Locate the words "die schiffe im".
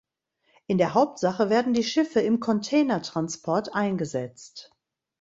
1.75-2.39